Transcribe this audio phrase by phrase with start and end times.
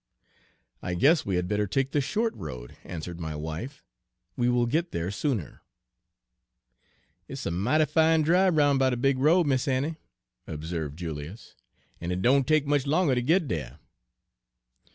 [0.81, 3.83] "I guess we had better take the short road," answered my wife.
[4.35, 5.61] "We will get there sooner."
[7.27, 9.97] "It's a mighty fine dribe roun' by de big road, Mis' Annie,"
[10.47, 11.53] observed Julius,
[12.01, 13.77] "en it doan take much longer to git dere."